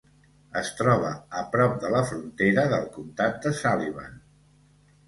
[0.61, 4.23] Es troba a prop de la frontera del comtat de Sullivan.